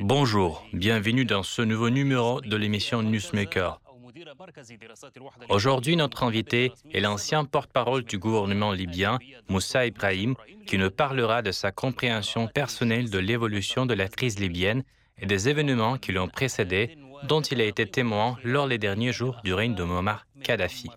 [0.00, 3.80] Bonjour, bienvenue dans ce nouveau numéro de l'émission Newsmaker.
[5.48, 9.18] Aujourd'hui, notre invité est l'ancien porte-parole du gouvernement libyen,
[9.48, 10.34] Moussa Ibrahim,
[10.66, 14.84] qui nous parlera de sa compréhension personnelle de l'évolution de la crise libyenne
[15.18, 19.40] et des événements qui l'ont précédé, dont il a été témoin lors des derniers jours
[19.42, 20.90] du règne de Muammar Kadhafi.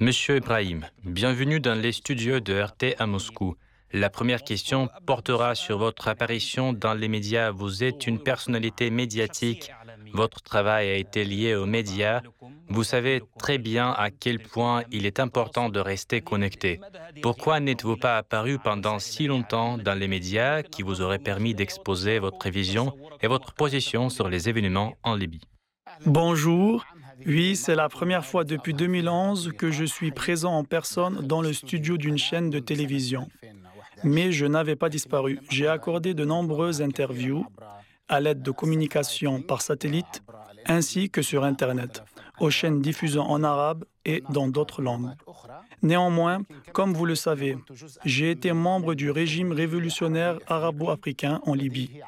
[0.00, 3.56] Monsieur Ibrahim, bienvenue dans les studios de RT à Moscou.
[3.96, 7.52] La première question portera sur votre apparition dans les médias.
[7.52, 9.70] Vous êtes une personnalité médiatique.
[10.12, 12.20] Votre travail a été lié aux médias.
[12.68, 16.80] Vous savez très bien à quel point il est important de rester connecté.
[17.22, 22.18] Pourquoi n'êtes-vous pas apparu pendant si longtemps dans les médias qui vous auraient permis d'exposer
[22.18, 25.46] votre vision et votre position sur les événements en Libye?
[26.04, 26.84] Bonjour.
[27.26, 31.52] Oui, c'est la première fois depuis 2011 que je suis présent en personne dans le
[31.52, 33.28] studio d'une chaîne de télévision
[34.04, 35.40] mais je n'avais pas disparu.
[35.50, 37.44] J'ai accordé de nombreuses interviews
[38.08, 40.22] à l'aide de communications par satellite
[40.66, 42.02] ainsi que sur Internet,
[42.40, 45.10] aux chaînes diffusant en arabe et dans d'autres langues.
[45.82, 47.58] Néanmoins, comme vous le savez,
[48.04, 52.00] j'ai été membre du régime révolutionnaire arabo-africain en Libye,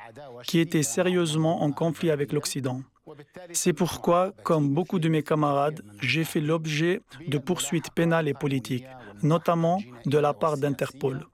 [0.44, 2.81] qui était sérieusement en conflit avec l'Occident.
[3.53, 8.86] C'est pourquoi, comme beaucoup de mes camarades, j'ai fait l'objet de poursuites pénales et politiques,
[9.22, 11.27] notamment de la part d'Interpol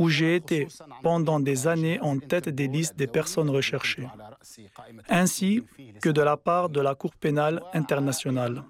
[0.00, 0.66] où j'ai été
[1.02, 4.08] pendant des années en tête des listes des personnes recherchées,
[5.10, 5.62] ainsi
[6.00, 8.64] que de la part de la Cour pénale internationale.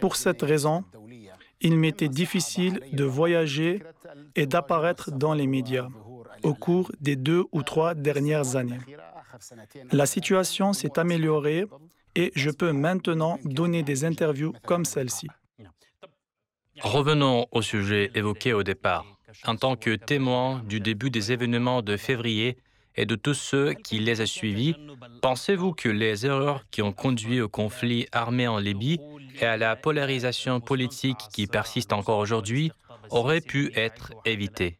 [0.00, 0.84] Pour cette raison,
[1.60, 3.80] il m'était difficile de voyager
[4.34, 5.88] et d'apparaître dans les médias
[6.42, 8.80] au cours des deux ou trois dernières années.
[9.92, 11.64] La situation s'est améliorée
[12.16, 15.28] et je peux maintenant donner des interviews comme celle-ci.
[16.80, 19.15] Revenons au sujet évoqué au départ
[19.46, 22.56] en tant que témoin du début des événements de février
[22.94, 24.74] et de tous ceux qui les ont suivis,
[25.20, 29.00] pensez-vous que les erreurs qui ont conduit au conflit armé en Libye
[29.40, 32.72] et à la polarisation politique qui persiste encore aujourd'hui
[33.10, 34.78] auraient pu être évitées?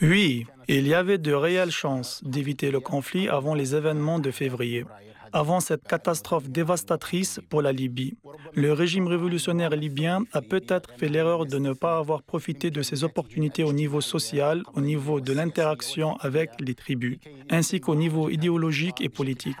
[0.00, 4.84] Oui, il y avait de réelles chances d'éviter le conflit avant les événements de février
[5.32, 8.16] avant cette catastrophe dévastatrice pour la Libye.
[8.54, 13.04] Le régime révolutionnaire libyen a peut-être fait l'erreur de ne pas avoir profité de ces
[13.04, 17.18] opportunités au niveau social, au niveau de l'interaction avec les tribus,
[17.50, 19.56] ainsi qu'au niveau idéologique et politique,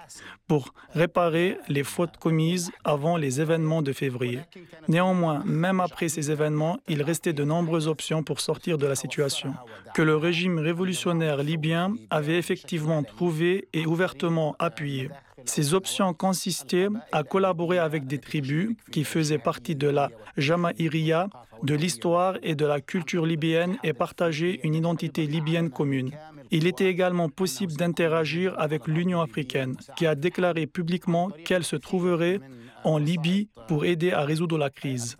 [0.46, 4.40] pour réparer les fautes commises avant les événements de février.
[4.88, 9.54] Néanmoins, même après ces événements, il restait de nombreuses options pour sortir de la situation,
[9.94, 15.08] que le régime révolutionnaire libyen avait effectivement trouvé et ouvertement appuyé.
[15.46, 21.28] Ces options consistaient à collaborer avec des tribus qui faisaient partie de la Jamaïria,
[21.62, 26.10] de l'histoire et de la culture libyenne et partager une identité libyenne commune.
[26.50, 32.40] Il était également possible d'interagir avec l'Union africaine, qui a déclaré publiquement qu'elle se trouverait
[32.84, 35.16] en Libye pour aider à résoudre la crise.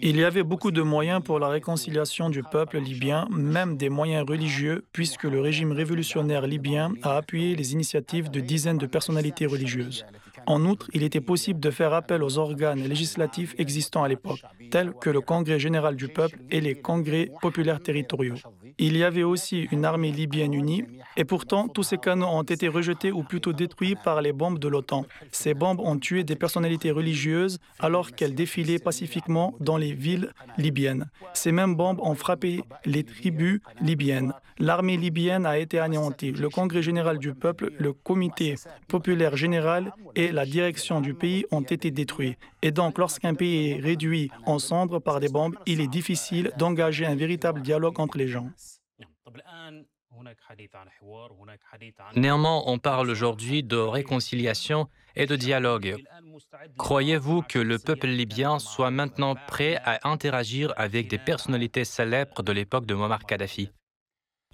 [0.00, 4.28] Il y avait beaucoup de moyens pour la réconciliation du peuple libyen, même des moyens
[4.28, 10.04] religieux, puisque le régime révolutionnaire libyen a appuyé les initiatives de dizaines de personnalités religieuses.
[10.46, 14.92] En outre, il était possible de faire appel aux organes législatifs existants à l'époque, tels
[14.92, 18.36] que le Congrès général du peuple et les congrès populaires territoriaux.
[18.78, 20.84] Il y avait aussi une armée libyenne unie,
[21.16, 24.68] et pourtant tous ces canons ont été rejetés ou plutôt détruits par les bombes de
[24.68, 25.06] l'OTAN.
[25.32, 31.06] Ces bombes ont tué des personnalités religieuses alors qu'elles défilaient pacifiquement dans les villes libyennes.
[31.32, 34.32] Ces mêmes bombes ont frappé les tribus libyennes.
[34.58, 36.30] L'armée libyenne a été anéantie.
[36.30, 38.54] Le Congrès général du peuple, le Comité
[38.86, 42.36] populaire général et la direction du pays ont été détruits.
[42.62, 47.06] Et donc, lorsqu'un pays est réduit en cendres par des bombes, il est difficile d'engager
[47.06, 48.50] un véritable dialogue entre les gens.
[52.16, 55.96] Néanmoins, on parle aujourd'hui de réconciliation et de dialogue.
[56.78, 62.52] Croyez-vous que le peuple libyen soit maintenant prêt à interagir avec des personnalités célèbres de
[62.52, 63.70] l'époque de Muammar Kadhafi?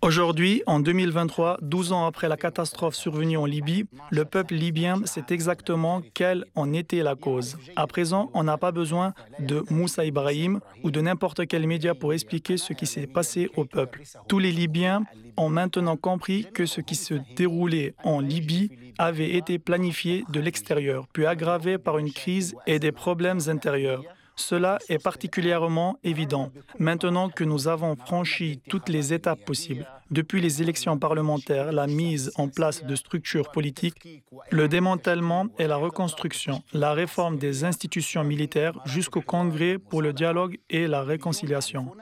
[0.03, 5.27] Aujourd'hui, en 2023, 12 ans après la catastrophe survenue en Libye, le peuple libyen sait
[5.29, 7.59] exactement quelle en était la cause.
[7.77, 12.15] À présent, on n'a pas besoin de Moussa Ibrahim ou de n'importe quel média pour
[12.15, 14.01] expliquer ce qui s'est passé au peuple.
[14.27, 15.05] Tous les Libyens
[15.37, 21.09] ont maintenant compris que ce qui se déroulait en Libye avait été planifié de l'extérieur,
[21.13, 24.03] puis aggravé par une crise et des problèmes intérieurs.
[24.41, 30.63] Cela est particulièrement évident maintenant que nous avons franchi toutes les étapes possibles, depuis les
[30.63, 36.93] élections parlementaires, la mise en place de structures politiques, le démantèlement et la reconstruction, la
[36.95, 41.93] réforme des institutions militaires jusqu'au Congrès pour le dialogue et la réconciliation.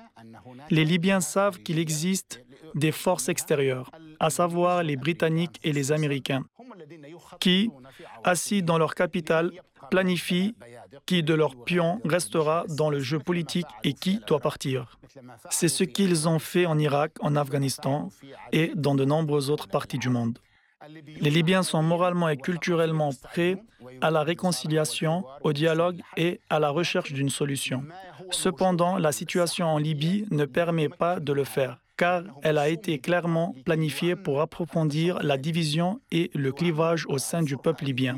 [0.70, 2.40] Les Libyens savent qu'il existe
[2.74, 3.90] des forces extérieures,
[4.20, 6.44] à savoir les Britanniques et les Américains,
[7.40, 7.70] qui,
[8.24, 9.50] assis dans leur capitale,
[9.90, 10.54] planifient
[11.06, 14.98] qui de leurs pions restera dans le jeu politique et qui doit partir.
[15.50, 18.08] C'est ce qu'ils ont fait en Irak, en Afghanistan
[18.52, 20.38] et dans de nombreuses autres parties du monde.
[21.20, 23.60] Les Libyens sont moralement et culturellement prêts
[24.00, 27.84] à la réconciliation, au dialogue et à la recherche d'une solution.
[28.30, 32.98] Cependant, la situation en Libye ne permet pas de le faire car elle a été
[32.98, 38.16] clairement planifiée pour approfondir la division et le clivage au sein du peuple libyen.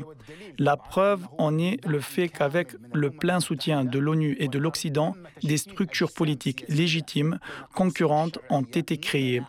[0.57, 5.15] La preuve en est le fait qu'avec le plein soutien de l'ONU et de l'Occident,
[5.43, 7.39] des structures politiques légitimes
[7.73, 9.41] concurrentes ont été créées.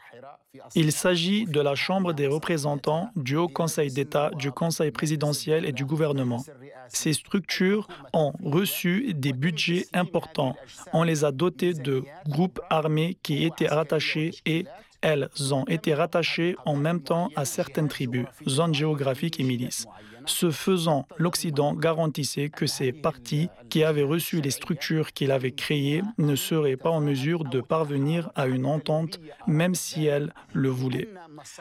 [0.75, 5.73] Il s'agit de la Chambre des représentants, du Haut Conseil d'État, du Conseil présidentiel et
[5.73, 6.45] du gouvernement.
[6.89, 10.55] Ces structures ont reçu des budgets importants.
[10.93, 14.67] On les a dotés de groupes armés qui étaient rattachés et
[15.01, 19.87] elles ont été rattachées en même temps à certaines tribus, zones géographiques et milices.
[20.27, 26.03] Ce faisant, l'Occident garantissait que ces partis qui avaient reçu les structures qu'il avait créées
[26.19, 31.09] ne seraient pas en mesure de parvenir à une entente, même si elles le voulaient,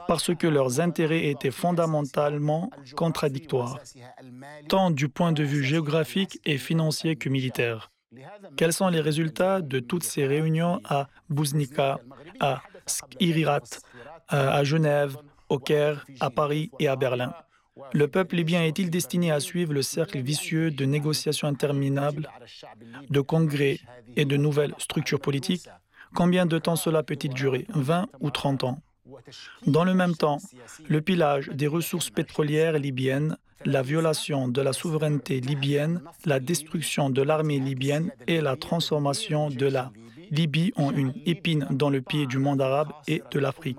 [0.08, 3.80] parce que leurs intérêts étaient fondamentalement contradictoires,
[4.68, 7.92] tant du point de vue géographique et financier que militaire.
[8.58, 12.00] Quels sont les résultats de toutes ces réunions à Bouznika,
[12.40, 13.62] à Skirirat,
[14.28, 15.18] à Genève,
[15.48, 17.34] au Caire, à Paris et à Berlin?
[17.94, 22.30] Le peuple libyen est-il destiné à suivre le cercle vicieux de négociations interminables,
[23.10, 23.80] de congrès
[24.16, 25.70] et de nouvelles structures politiques?
[26.14, 27.66] Combien de temps cela peut-il durer?
[27.70, 28.82] 20 ou 30 ans?
[29.66, 30.40] Dans le même temps,
[30.88, 37.22] le pillage des ressources pétrolières libyennes, la violation de la souveraineté libyenne, la destruction de
[37.22, 39.92] l'armée libyenne et la transformation de la
[40.32, 43.78] Libye ont une épine dans le pied du monde arabe et de l'Afrique.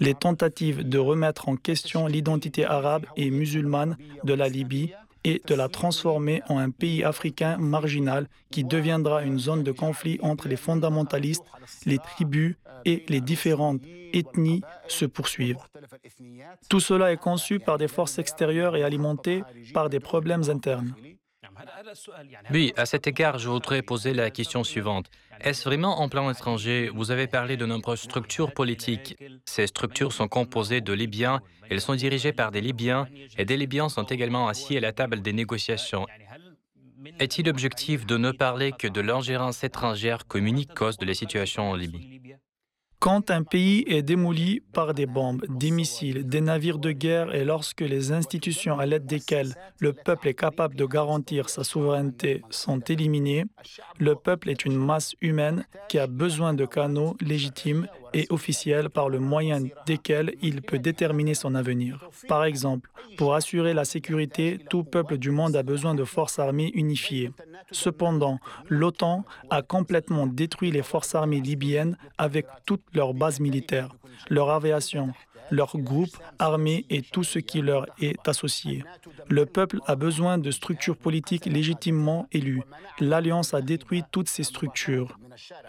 [0.00, 4.92] Les tentatives de remettre en question l'identité arabe et musulmane de la Libye
[5.24, 10.18] et de la transformer en un pays africain marginal qui deviendra une zone de conflit
[10.22, 11.44] entre les fondamentalistes,
[11.86, 13.80] les tribus et les différentes
[14.12, 15.64] ethnies se poursuivent.
[16.68, 20.94] Tout cela est conçu par des forces extérieures et alimenté par des problèmes internes.
[22.50, 25.06] Oui, à cet égard, je voudrais poser la question suivante.
[25.40, 29.16] Est-ce vraiment en plan étranger Vous avez parlé de nombreuses structures politiques.
[29.44, 31.40] Ces structures sont composées de Libyens,
[31.70, 33.06] elles sont dirigées par des Libyens,
[33.38, 36.06] et des Libyens sont également assis à la table des négociations.
[37.18, 41.70] Est-il objectif de ne parler que de l'ingérence étrangère comme unique cause de la situation
[41.70, 42.20] en Libye?
[43.04, 47.44] Quand un pays est démoli par des bombes, des missiles, des navires de guerre et
[47.44, 52.80] lorsque les institutions à l'aide desquelles le peuple est capable de garantir sa souveraineté sont
[52.80, 53.44] éliminées,
[53.98, 59.08] le peuple est une masse humaine qui a besoin de canaux légitimes et officiels par
[59.08, 62.08] le moyen desquels il peut déterminer son avenir.
[62.28, 62.88] Par exemple,
[63.18, 67.32] pour assurer la sécurité, tout peuple du monde a besoin de forces armées unifiées.
[67.70, 68.38] Cependant,
[68.68, 73.94] l'OTAN a complètement détruit les forces armées libyennes avec toutes leurs bases militaires,
[74.30, 75.12] leur aviation,
[75.50, 78.84] leurs groupes armés et tout ce qui leur est associé.
[79.28, 82.62] Le peuple a besoin de structures politiques légitimement élues.
[83.00, 85.18] L'Alliance a détruit toutes ces structures,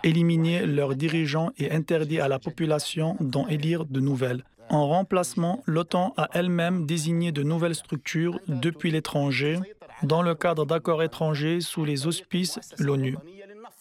[0.03, 4.43] éliminé leurs dirigeants et interdit à la population d'en élire de nouvelles.
[4.69, 9.59] En remplacement, l'OTAN a elle-même désigné de nouvelles structures depuis l'étranger
[10.03, 13.15] dans le cadre d'accords étrangers sous les auspices de l'ONU.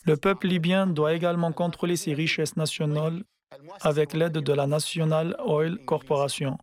[0.04, 3.24] Le peuple libyen doit également contrôler ses richesses nationales
[3.80, 6.58] avec l'aide de la National Oil Corporation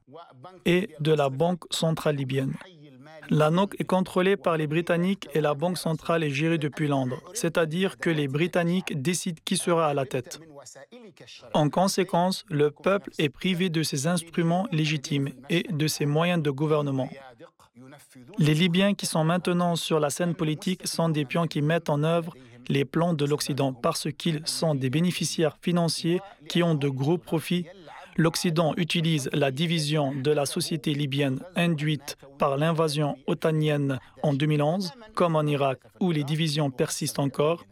[0.65, 2.53] et de la Banque centrale libyenne.
[3.29, 7.21] La NOC est contrôlée par les Britanniques et la Banque centrale est gérée depuis Londres,
[7.33, 10.39] c'est-à-dire que les Britanniques décident qui sera à la tête.
[11.53, 16.51] En conséquence, le peuple est privé de ses instruments légitimes et de ses moyens de
[16.51, 17.09] gouvernement.
[18.37, 22.03] Les Libyens qui sont maintenant sur la scène politique sont des pions qui mettent en
[22.03, 22.33] œuvre
[22.67, 27.65] les plans de l'Occident parce qu'ils sont des bénéficiaires financiers qui ont de gros profits.
[28.17, 35.35] L'Occident utilise la division de la société libyenne induite par l'invasion otanienne en 2011, comme
[35.35, 37.65] en Irak où les divisions persistent encore,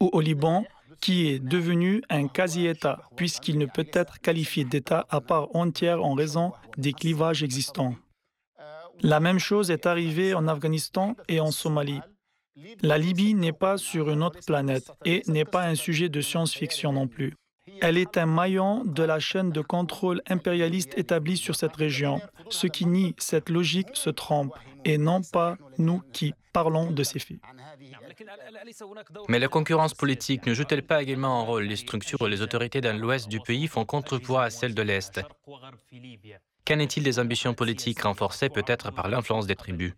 [0.00, 0.64] ou au Liban
[1.00, 6.14] qui est devenu un quasi-État, puisqu'il ne peut être qualifié d'État à part entière en
[6.14, 7.96] raison des clivages existants.
[9.00, 12.00] La même chose est arrivée en Afghanistan et en Somalie.
[12.82, 16.92] La Libye n'est pas sur une autre planète et n'est pas un sujet de science-fiction
[16.92, 17.34] non plus.
[17.80, 22.20] Elle est un maillon de la chaîne de contrôle impérialiste établie sur cette région.
[22.50, 27.18] Ceux qui nient cette logique se trompent, et non pas nous qui parlons de ces
[27.18, 27.40] faits.
[29.28, 31.64] Mais la concurrence politique ne joue-t-elle pas également un rôle?
[31.64, 35.20] Les structures et les autorités dans l'ouest du pays font contrepoids à celles de l'est.
[36.66, 39.94] Qu'en est-il des ambitions politiques renforcées peut-être par l'influence des tribus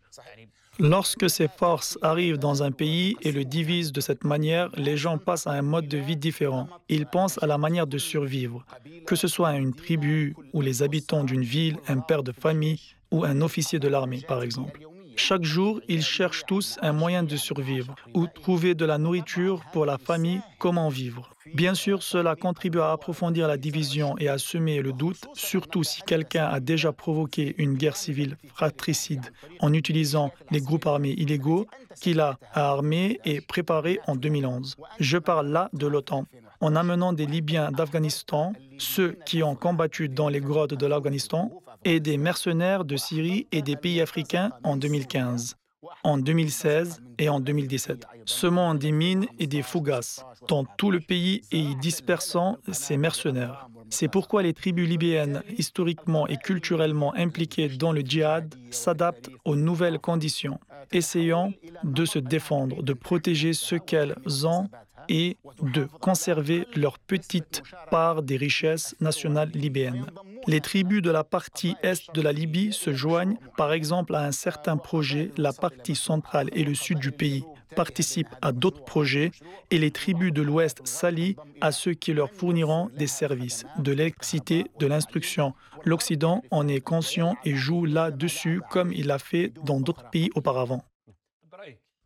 [0.81, 5.19] Lorsque ces forces arrivent dans un pays et le divisent de cette manière, les gens
[5.19, 6.69] passent à un mode de vie différent.
[6.89, 8.65] Ils pensent à la manière de survivre,
[9.07, 12.81] que ce soit une tribu ou les habitants d'une ville, un père de famille
[13.13, 14.81] ou un officier de l'armée, par exemple.
[15.17, 19.87] Chaque jour, ils cherchent tous un moyen de survivre ou trouver de la nourriture pour
[19.87, 21.31] la famille, comment vivre.
[21.55, 26.03] Bien sûr, cela contribue à approfondir la division et à semer le doute, surtout si
[26.03, 29.27] quelqu'un a déjà provoqué une guerre civile fratricide
[29.61, 31.67] en utilisant les groupes armés illégaux
[32.01, 34.77] qu'il a armés et préparés en 2011.
[34.99, 36.27] Je parle là de l'OTAN.
[36.61, 41.51] En amenant des Libyens d'Afghanistan, ceux qui ont combattu dans les grottes de l'Afghanistan,
[41.85, 45.57] et des mercenaires de Syrie et des pays africains en 2015,
[46.03, 51.43] en 2016 et en 2017, semant des mines et des fougasses dans tout le pays
[51.53, 53.69] et y dispersant ces mercenaires.
[53.91, 59.99] C'est pourquoi les tribus libyennes, historiquement et culturellement impliquées dans le djihad, s'adaptent aux nouvelles
[59.99, 60.59] conditions,
[60.91, 61.53] essayant
[61.85, 64.69] de se défendre, de protéger ce qu'elles ont
[65.09, 70.07] et de conserver leur petite part des richesses nationales libyennes.
[70.47, 74.33] Les tribus de la partie est de la Libye se joignent par exemple à un
[74.33, 79.31] certain projet, la partie centrale et le sud du pays participent à d'autres projets
[79.71, 84.67] et les tribus de l'Ouest s'allient à ceux qui leur fourniront des services, de l'excité,
[84.79, 85.55] de l'instruction.
[85.85, 90.85] L'Occident en est conscient et joue là-dessus comme il l'a fait dans d'autres pays auparavant.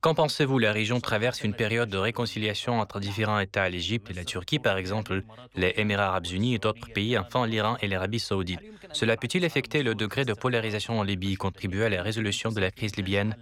[0.00, 0.60] Qu'en pensez-vous?
[0.60, 4.76] La région traverse une période de réconciliation entre différents États, l'Égypte et la Turquie par
[4.76, 5.22] exemple,
[5.56, 8.60] les Émirats arabes unis et d'autres pays, enfin l'Iran et l'Arabie saoudite.
[8.92, 12.70] Cela peut-il affecter le degré de polarisation en Libye, contribuer à la résolution de la
[12.70, 13.34] crise libyenne?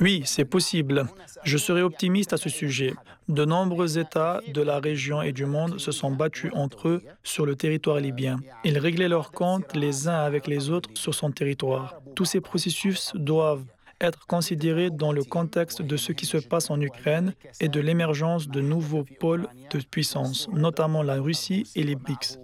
[0.00, 1.06] Oui, c'est possible.
[1.44, 2.94] Je serai optimiste à ce sujet.
[3.28, 7.44] De nombreux États de la région et du monde se sont battus entre eux sur
[7.44, 8.38] le territoire libyen.
[8.64, 12.00] Ils réglaient leurs comptes les uns avec les autres sur son territoire.
[12.16, 13.66] Tous ces processus doivent
[14.02, 18.48] être considéré dans le contexte de ce qui se passe en Ukraine et de l'émergence
[18.48, 22.38] de nouveaux pôles de puissance, notamment la Russie et les BRICS,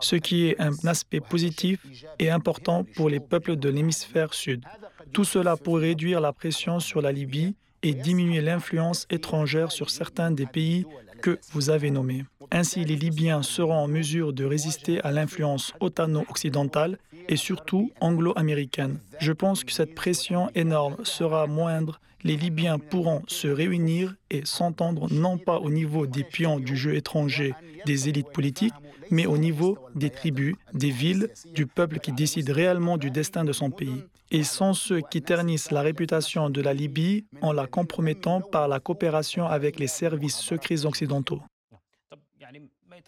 [0.00, 1.86] ce qui est un aspect positif
[2.18, 4.64] et important pour les peuples de l'hémisphère sud.
[5.12, 10.30] Tout cela pour réduire la pression sur la Libye et diminuer l'influence étrangère sur certains
[10.30, 10.84] des pays
[11.20, 12.24] que vous avez nommés.
[12.50, 16.98] Ainsi, les Libyens seront en mesure de résister à l'influence otano-occidentale
[17.28, 18.98] et surtout anglo-américaine.
[19.20, 22.00] Je pense que cette pression énorme sera moindre.
[22.24, 26.94] Les Libyens pourront se réunir et s'entendre non pas au niveau des pions du jeu
[26.94, 27.54] étranger
[27.86, 28.74] des élites politiques,
[29.10, 33.52] mais au niveau des tribus, des villes, du peuple qui décide réellement du destin de
[33.52, 34.04] son pays.
[34.30, 38.78] Et sont ceux qui ternissent la réputation de la Libye en la compromettant par la
[38.78, 41.40] coopération avec les services secrets occidentaux.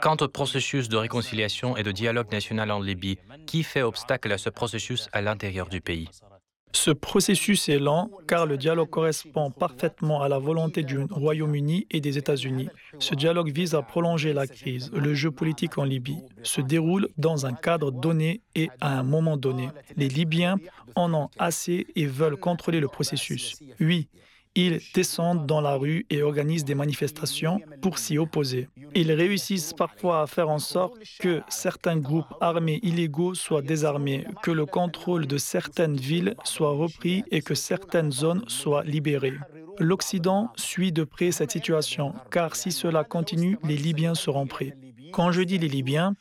[0.00, 4.38] Quant au processus de réconciliation et de dialogue national en Libye, qui fait obstacle à
[4.38, 6.08] ce processus à l'intérieur du pays?
[6.72, 12.00] Ce processus est lent car le dialogue correspond parfaitement à la volonté du Royaume-Uni et
[12.00, 12.68] des États-Unis.
[12.98, 14.90] Ce dialogue vise à prolonger la crise.
[14.92, 19.36] Le jeu politique en Libye se déroule dans un cadre donné et à un moment
[19.36, 19.68] donné.
[19.96, 20.58] Les Libyens
[20.94, 23.60] en ont assez et veulent contrôler le processus.
[23.80, 24.08] Oui,
[24.54, 28.68] ils descendent dans la rue et organisent des manifestations pour s'y opposer.
[28.94, 34.50] Ils réussissent parfois à faire en sorte que certains groupes armés illégaux soient désarmés, que
[34.50, 39.38] le contrôle de certaines villes soit repris et que certaines zones soient libérées.
[39.78, 44.76] L'Occident suit de près cette situation, car si cela continue, les Libyens seront prêts.
[45.12, 46.14] Quand je dis les Libyens,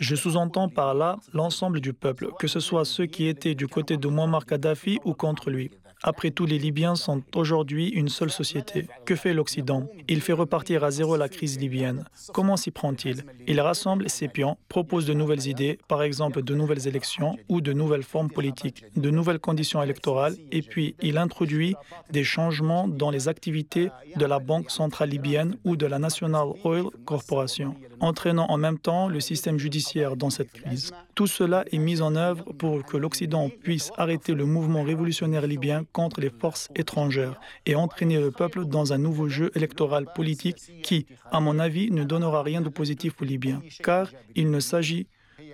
[0.00, 3.96] je sous-entends par là l'ensemble du peuple, que ce soit ceux qui étaient du côté
[3.96, 5.70] de Muammar Kadhafi ou contre lui.
[6.06, 8.88] Après tout, les Libyens sont aujourd'hui une seule société.
[9.06, 9.88] Que fait l'Occident?
[10.06, 12.04] Il fait repartir à zéro la crise libyenne.
[12.34, 13.24] Comment s'y prend-il?
[13.46, 17.72] Il rassemble ses pions, propose de nouvelles idées, par exemple de nouvelles élections ou de
[17.72, 21.74] nouvelles formes politiques, de nouvelles conditions électorales, et puis il introduit
[22.10, 26.84] des changements dans les activités de la Banque centrale libyenne ou de la National Oil
[27.06, 30.92] Corporation, entraînant en même temps le système judiciaire dans cette crise.
[31.14, 35.86] Tout cela est mis en œuvre pour que l'Occident puisse arrêter le mouvement révolutionnaire libyen
[35.94, 41.06] contre les forces étrangères et entraîner le peuple dans un nouveau jeu électoral politique qui,
[41.30, 45.06] à mon avis, ne donnera rien de positif aux Libyens, car il ne s'agit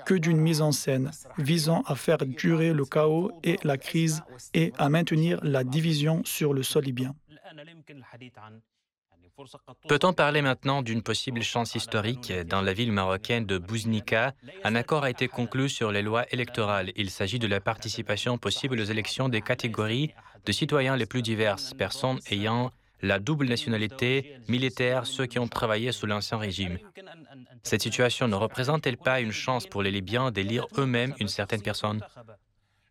[0.06, 4.22] que d'une mise en scène visant à faire durer le chaos et la crise
[4.54, 7.14] et à maintenir la division sur le sol libyen.
[9.88, 15.04] Peut-on parler maintenant d'une possible chance historique Dans la ville marocaine de Bouznika, un accord
[15.04, 16.92] a été conclu sur les lois électorales.
[16.96, 20.12] Il s'agit de la participation possible aux élections des catégories
[20.44, 22.70] de citoyens les plus diverses, personnes ayant
[23.02, 26.78] la double nationalité, militaire, ceux qui ont travaillé sous l'ancien régime.
[27.62, 32.00] Cette situation ne représente-t-elle pas une chance pour les Libyens d'élire eux-mêmes une certaine personne?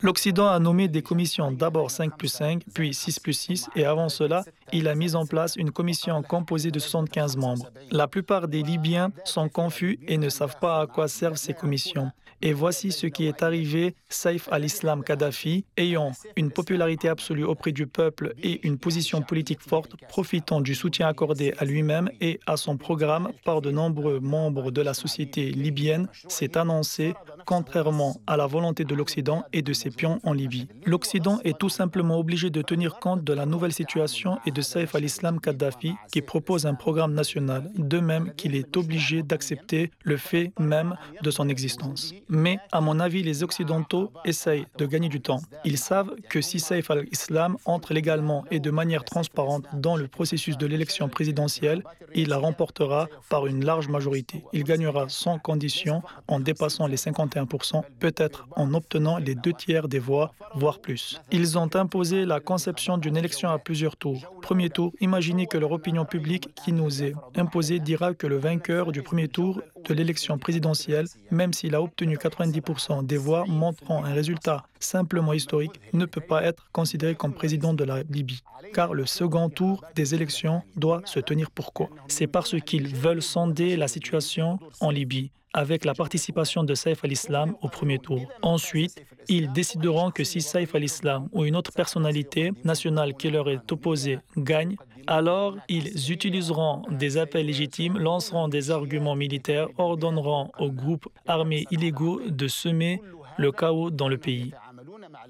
[0.01, 4.08] L'Occident a nommé des commissions d'abord 5 plus 5, puis 6 plus 6, et avant
[4.08, 7.70] cela, il a mis en place une commission composée de 75 membres.
[7.91, 12.12] La plupart des Libyens sont confus et ne savent pas à quoi servent ces commissions.
[12.41, 13.96] Et voici ce qui est arrivé.
[14.08, 19.96] Saif al-Islam Kadhafi, ayant une popularité absolue auprès du peuple et une position politique forte,
[20.08, 24.82] profitant du soutien accordé à lui-même et à son programme par de nombreux membres de
[24.82, 27.13] la société libyenne, s'est annoncé
[27.46, 30.67] contrairement à la volonté de l'Occident et de ses pions en Libye.
[30.86, 34.96] L'Occident est tout simplement obligé de tenir compte de la nouvelle situation et de Saif
[34.96, 40.51] al-Islam Kadhafi qui propose un programme national, de même qu'il est obligé d'accepter le fait
[40.60, 42.13] même de son existence.
[42.27, 45.41] Mais, à mon avis, les Occidentaux essayent de gagner du temps.
[45.65, 50.58] Ils savent que si Saif al-Islam entre légalement et de manière transparente dans le processus
[50.58, 51.84] de l'élection présidentielle,
[52.15, 54.43] il la remportera par une large majorité.
[54.53, 60.00] Il gagnera sans condition en dépassant les 51%, peut-être en obtenant les deux tiers des
[60.00, 61.21] voix, voire plus.
[61.31, 64.33] Ils ont imposé la conception d'une élection à plusieurs tours.
[64.41, 68.91] Premier tour, imaginez que leur opinion publique qui nous est imposée dira que le vainqueur
[68.91, 74.13] du premier tour de l'élection présidentielle, même s'il a obtenu 90% des voix montrant un
[74.13, 78.41] résultat simplement historique, ne peut pas être considéré comme président de la Libye.
[78.74, 81.89] Car le second tour des élections doit se tenir pourquoi?
[82.07, 87.56] C'est parce qu'ils veulent sonder la situation en Libye avec la participation de Saif al-Islam
[87.62, 88.22] au premier tour.
[88.41, 93.72] Ensuite, ils décideront que si Saif al-Islam ou une autre personnalité nationale qui leur est
[93.72, 94.75] opposée gagne,
[95.08, 102.22] alors ils utiliseront des appels légitimes, lanceront des arguments militaires, ordonneront aux groupes armés illégaux
[102.27, 103.01] de semer
[103.38, 104.51] le chaos dans le pays.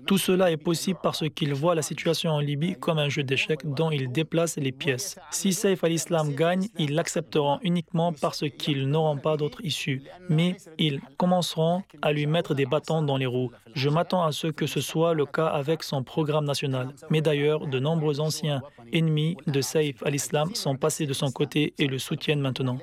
[0.06, 3.66] Tout cela est possible parce qu'ils voient la situation en Libye comme un jeu d'échecs
[3.66, 5.18] dont ils déplacent les pièces.
[5.32, 10.04] Si Saif al-Islam gagne, ils l'accepteront uniquement parce qu'ils n'auront pas d'autre issue.
[10.30, 13.52] Mais ils commenceront à lui mettre des bâtons dans les roues.
[13.76, 16.94] Je m'attends à ce que ce soit le cas avec son programme national.
[17.10, 21.88] Mais d'ailleurs, de nombreux anciens ennemis de Saif al-Islam sont passés de son côté et
[21.88, 22.78] le soutiennent maintenant.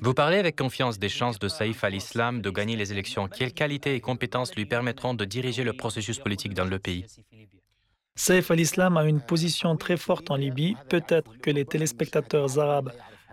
[0.00, 3.28] Vous parlez avec confiance des chances de Saïf al-Islam de gagner les élections.
[3.28, 7.04] Quelles qualités et compétences lui permettront de diriger le processus politique dans le pays
[8.16, 10.76] Saïf al-Islam a une position très forte en Libye.
[10.88, 12.92] Peut-être que les téléspectateurs arabes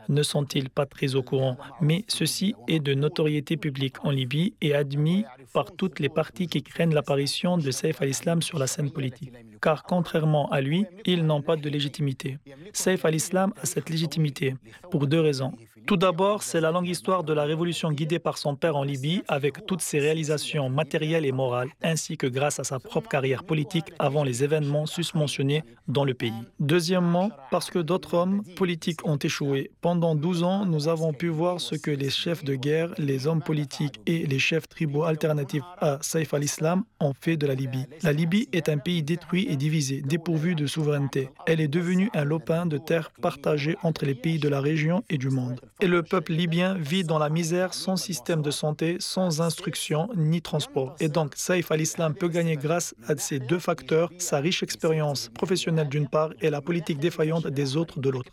[0.09, 4.73] ne sont-ils pas très au courant, mais ceci est de notoriété publique en Libye et
[4.73, 9.33] admis par toutes les parties qui craignent l'apparition de Saif al-Islam sur la scène politique.
[9.61, 12.37] Car contrairement à lui, ils n'ont pas de légitimité.
[12.73, 14.55] Saif al-Islam a cette légitimité
[14.91, 15.53] pour deux raisons.
[15.87, 19.23] Tout d'abord, c'est la longue histoire de la révolution guidée par son père en Libye,
[19.29, 23.93] avec toutes ses réalisations matérielles et morales, ainsi que grâce à sa propre carrière politique
[23.97, 26.33] avant les événements susmentionnés dans le pays.
[26.59, 29.71] Deuxièmement, parce que d'autres hommes politiques ont échoué.
[29.79, 33.41] Pendant 12 ans, nous avons pu voir ce que les chefs de guerre, les hommes
[33.41, 37.85] politiques et les chefs tribaux alternatifs à Saif al-Islam ont fait de la Libye.
[38.03, 41.29] La Libye est un pays détruit et divisé, dépourvu de souveraineté.
[41.45, 45.17] Elle est devenue un lopin de terre partagé entre les pays de la région et
[45.17, 49.41] du monde et le peuple libyen vit dans la misère sans système de santé, sans
[49.41, 50.95] instruction ni transport.
[50.99, 55.89] Et donc, Saif al-Islam peut gagner grâce à ces deux facteurs, sa riche expérience professionnelle
[55.89, 58.31] d'une part et la politique défaillante des autres de l'autre.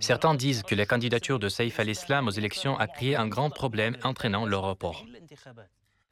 [0.00, 3.96] Certains disent que la candidature de Saif al-Islam aux élections a créé un grand problème
[4.02, 5.04] entraînant le report.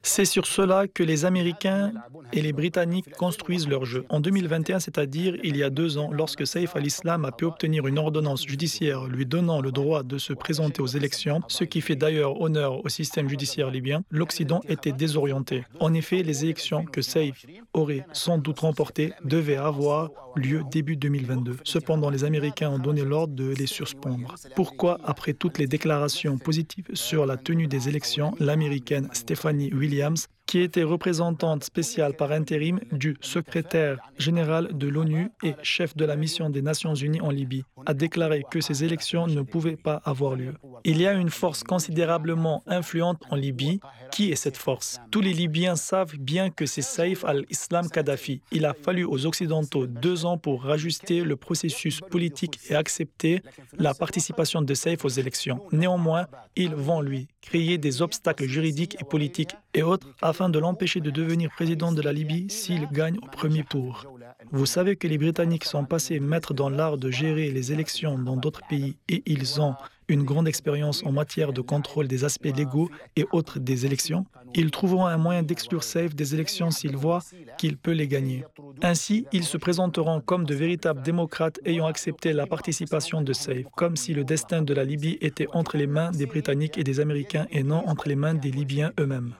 [0.05, 1.93] C'est sur cela que les Américains
[2.33, 4.05] et les Britanniques construisent leur jeu.
[4.09, 7.97] En 2021, c'est-à-dire il y a deux ans, lorsque Saif al-Islam a pu obtenir une
[7.97, 12.41] ordonnance judiciaire lui donnant le droit de se présenter aux élections, ce qui fait d'ailleurs
[12.41, 15.63] honneur au système judiciaire libyen, l'Occident était désorienté.
[15.79, 21.57] En effet, les élections que Saif aurait sans doute remportées devaient avoir lieu début 2022.
[21.63, 24.35] Cependant, les Américains ont donné l'ordre de les suspendre.
[24.55, 30.27] Pourquoi, après toutes les déclarations positives sur la tenue des élections, l'Américaine Stephanie Williams Williams,
[30.53, 36.15] qui était représentante spéciale par intérim du secrétaire général de l'ONU et chef de la
[36.15, 40.35] mission des Nations Unies en Libye, a déclaré que ces élections ne pouvaient pas avoir
[40.35, 40.53] lieu.
[40.83, 43.79] Il y a une force considérablement influente en Libye.
[44.11, 45.01] Qui est cette force?
[45.09, 48.41] Tous les Libyens savent bien que c'est Saif al-Islam Kadhafi.
[48.51, 53.41] Il a fallu aux Occidentaux deux ans pour rajuster le processus politique et accepter
[53.75, 55.61] la participation de Saif aux élections.
[55.71, 60.99] Néanmoins, ils vont lui créer des obstacles juridiques et politiques et autres afin de l'empêcher
[60.99, 64.05] de devenir président de la Libye s'il gagne au premier tour.
[64.51, 68.37] Vous savez que les Britanniques sont passés maîtres dans l'art de gérer les élections dans
[68.37, 69.75] d'autres pays et ils ont
[70.07, 74.71] une grande expérience en matière de contrôle des aspects légaux et autres des élections, ils
[74.71, 77.23] trouveront un moyen d'exclure SAFE des élections s'ils voient
[77.57, 78.45] qu'il peut les gagner.
[78.81, 83.95] Ainsi, ils se présenteront comme de véritables démocrates ayant accepté la participation de SAFE, comme
[83.95, 87.47] si le destin de la Libye était entre les mains des Britanniques et des Américains
[87.51, 89.33] et non entre les mains des Libyens eux-mêmes.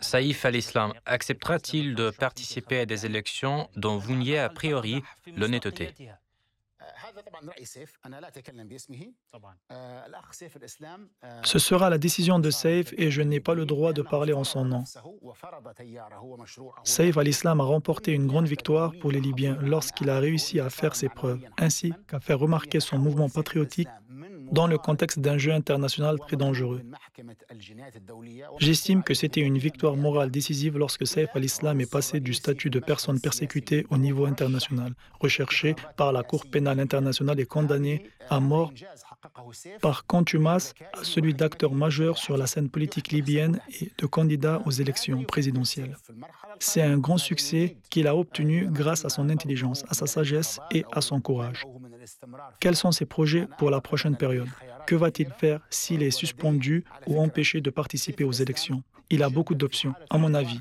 [0.00, 5.94] Saïf al-Islam acceptera-t-il de participer à des élections dont vous niez a priori l'honnêteté
[11.44, 14.44] ce sera la décision de Saif et je n'ai pas le droit de parler en
[14.44, 14.84] son nom.
[16.84, 20.94] Saif al-Islam a remporté une grande victoire pour les Libyens lorsqu'il a réussi à faire
[20.94, 23.88] ses preuves, ainsi qu'à faire remarquer son mouvement patriotique
[24.50, 26.82] dans le contexte d'un jeu international très dangereux.
[28.58, 32.80] J'estime que c'était une victoire morale décisive lorsque Saif al-Islam est passé du statut de
[32.80, 38.72] personne persécutée au niveau international, recherché par la Cour pénale internationale et condamné à mort
[39.80, 44.70] par contumace à celui d'acteur majeur sur la scène politique libyenne et de candidat aux
[44.70, 45.96] élections présidentielles.
[46.58, 50.84] C'est un grand succès qu'il a obtenu grâce à son intelligence, à sa sagesse et
[50.92, 51.66] à son courage.
[52.60, 54.48] Quels sont ses projets pour la prochaine période?
[54.86, 58.82] Que va-t-il faire s'il est suspendu ou empêché de participer aux élections?
[59.10, 60.60] Il a beaucoup d'options, à mon avis.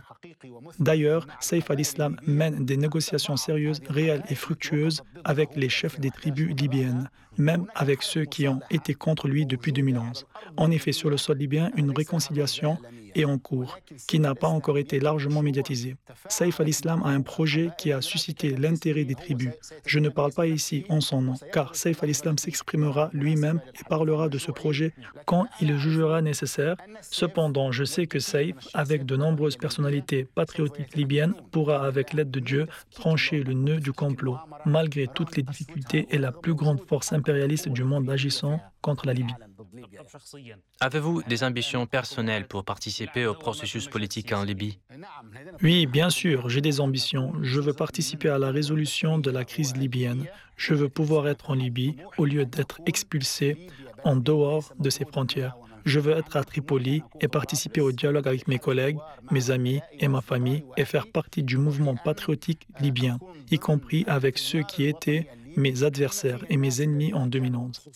[0.80, 6.56] D'ailleurs, Saif al-Islam mène des négociations sérieuses, réelles et fructueuses avec les chefs des tribus
[6.56, 10.26] libyennes, même avec ceux qui ont été contre lui depuis 2011.
[10.58, 12.78] En effet, sur le sol libyen, une réconciliation
[13.16, 15.96] est en cours, qui n'a pas encore été largement médiatisée.
[16.28, 19.52] Saif al-Islam a un projet qui a suscité l'intérêt des tribus.
[19.86, 24.30] Je ne parle pas ici en son nom, car Saif al-Islam s'exprimera lui-même et parlera
[24.30, 24.94] de ce projet
[25.26, 26.76] quand il jugera nécessaire.
[27.02, 32.40] Cependant, je sais que Saif, avec de nombreuses personnalités patriotiques libyennes, pourra, avec l'aide de
[32.40, 37.14] Dieu, trancher le nœud du complot, malgré toutes les difficultés et la plus grande force
[37.20, 39.34] impérialiste du monde agissant contre la Libye.
[40.80, 44.80] Avez-vous des ambitions personnelles pour participer au processus politique en Libye?
[45.62, 47.34] Oui, bien sûr, j'ai des ambitions.
[47.42, 50.26] Je veux participer à la résolution de la crise libyenne.
[50.56, 53.68] Je veux pouvoir être en Libye au lieu d'être expulsé
[54.04, 55.56] en dehors de ses frontières.
[55.86, 58.98] Je veux être à Tripoli et participer au dialogue avec mes collègues,
[59.32, 63.18] mes amis et ma famille et faire partie du mouvement patriotique libyen,
[63.50, 65.28] y compris avec ceux qui étaient
[65.60, 67.90] mes adversaires et mes ennemis en 2011.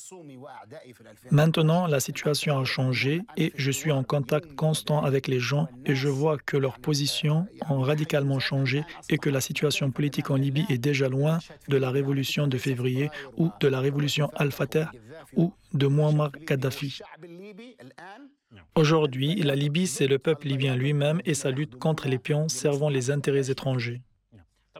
[1.31, 5.95] Maintenant, la situation a changé et je suis en contact constant avec les gens et
[5.95, 10.65] je vois que leurs positions ont radicalement changé et que la situation politique en Libye
[10.69, 14.91] est déjà loin de la révolution de février ou de la révolution Al-Fatah
[15.35, 16.99] ou de Muammar Kadhafi.
[18.75, 22.89] Aujourd'hui, la Libye, c'est le peuple libyen lui-même et sa lutte contre les pions servant
[22.89, 24.01] les intérêts étrangers.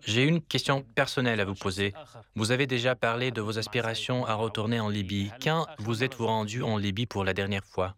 [0.05, 1.93] J'ai une question personnelle à vous poser.
[2.35, 5.31] Vous avez déjà parlé de vos aspirations à retourner en Libye.
[5.41, 7.95] Quand vous êtes-vous rendu en Libye pour la dernière fois?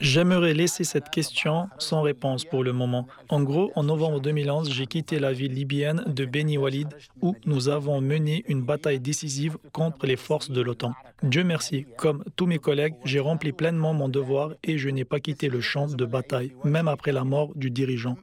[0.00, 3.06] J'aimerais laisser cette question sans réponse pour le moment.
[3.28, 6.88] En gros, en novembre 2011, j'ai quitté la ville libyenne de Beni Walid
[7.20, 10.92] où nous avons mené une bataille décisive contre les forces de l'OTAN.
[11.22, 15.20] Dieu merci, comme tous mes collègues, j'ai rempli pleinement mon devoir et je n'ai pas
[15.20, 18.16] quitté le champ de bataille, même après la mort du dirigeant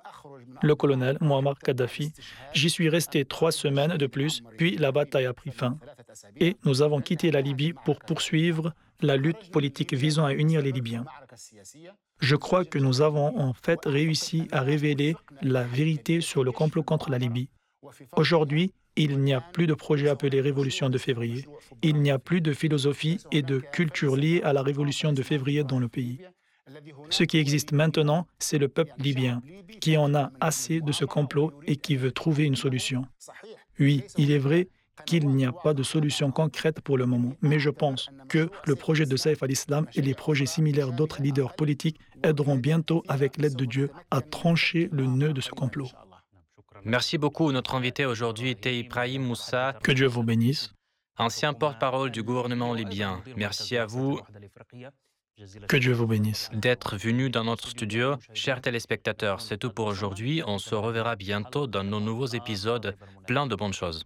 [0.64, 2.12] le colonel Muammar Kadhafi.
[2.54, 5.78] J'y suis resté trois semaines de plus, puis la bataille a pris fin.
[6.38, 10.72] Et nous avons quitté la Libye pour poursuivre la lutte politique visant à unir les
[10.72, 11.06] Libyens.
[12.20, 16.84] Je crois que nous avons en fait réussi à révéler la vérité sur le complot
[16.84, 17.50] contre la Libye.
[18.16, 21.46] Aujourd'hui, il n'y a plus de projet appelé Révolution de février.
[21.82, 25.64] Il n'y a plus de philosophie et de culture liée à la Révolution de février
[25.64, 26.20] dans le pays.
[27.10, 29.42] Ce qui existe maintenant, c'est le peuple libyen,
[29.82, 33.06] qui en a assez de ce complot et qui veut trouver une solution.
[33.80, 34.70] Oui, il est vrai
[35.06, 38.76] qu'il n'y a pas de solution concrète pour le moment, mais je pense que le
[38.76, 43.56] projet de Saif al-Islam et les projets similaires d'autres leaders politiques aideront bientôt, avec l'aide
[43.56, 45.90] de Dieu, à trancher le nœud de ce complot.
[46.86, 47.52] Merci beaucoup.
[47.52, 49.74] Notre invité aujourd'hui était Ibrahim Moussa.
[49.82, 50.74] Que Dieu vous bénisse.
[51.18, 53.22] Ancien porte-parole du gouvernement libyen.
[53.36, 54.20] Merci à vous.
[55.68, 56.50] Que Dieu vous bénisse.
[56.54, 58.16] D'être venu dans notre studio.
[58.34, 60.44] Chers téléspectateurs, c'est tout pour aujourd'hui.
[60.46, 62.96] On se reverra bientôt dans nos nouveaux épisodes.
[63.26, 64.06] Plein de bonnes choses.